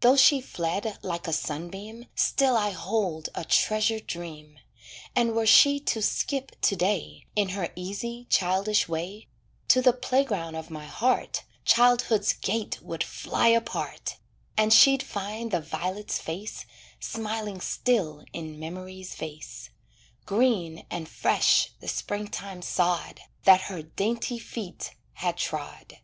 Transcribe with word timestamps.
Though 0.00 0.16
she 0.16 0.40
fled 0.40 0.98
like 1.02 1.28
a 1.28 1.32
sunbeam, 1.32 2.06
Still 2.16 2.56
I 2.56 2.70
hold 2.70 3.28
a 3.36 3.44
treasured 3.44 4.08
dream, 4.08 4.58
And 5.14 5.36
were 5.36 5.46
she 5.46 5.78
to 5.78 6.02
skip 6.02 6.60
to 6.62 6.74
day, 6.74 7.26
In 7.36 7.50
her 7.50 7.70
easy, 7.76 8.26
childish 8.28 8.88
way, 8.88 9.28
To 9.68 9.80
the 9.80 9.92
playground 9.92 10.56
of 10.56 10.68
my 10.68 10.86
heart, 10.86 11.44
Childhood's 11.64 12.32
gate 12.32 12.82
would 12.82 13.04
fly 13.04 13.46
apart, 13.50 14.16
And 14.56 14.72
she'd 14.74 15.00
find 15.00 15.52
the 15.52 15.60
violet's 15.60 16.18
face, 16.18 16.66
Smiling 16.98 17.60
still 17.60 18.24
in 18.32 18.58
memory's 18.58 19.14
vase; 19.14 19.70
Green 20.26 20.86
and 20.90 21.08
fresh 21.08 21.70
the 21.78 21.86
springtime 21.86 22.62
sod, 22.62 23.20
That 23.44 23.60
her 23.70 23.82
dainty 23.82 24.40
feet 24.40 24.96
had 25.12 25.36
trod. 25.36 25.98